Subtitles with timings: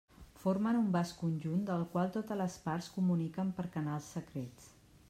[0.43, 4.73] Formen un vast conjunt del qual totes les parts comuniquen per canals secrets.